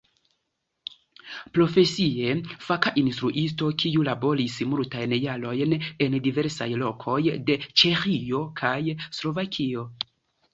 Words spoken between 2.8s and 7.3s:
instruisto, kiu laboris multajn jarojn en diversaj lokoj